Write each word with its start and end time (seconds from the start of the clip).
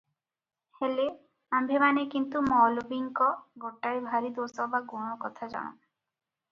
ହେଲେ 0.77 1.05
ଆମ୍ଭେମାନେ 1.57 2.05
କିନ୍ତୁ 2.15 2.41
ମୌଲବୀଙ୍କ 2.47 3.29
ଗୋଟାଏ 3.67 4.03
ଭାରି 4.09 4.35
ଦୋଷ 4.41 4.71
ବା 4.75 4.85
ଗୁଣ 4.95 5.13
କଥା 5.27 5.55
ଜାଣୁ 5.57 5.81